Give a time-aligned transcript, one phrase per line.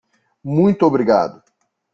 [0.43, 1.43] Muito obrigado!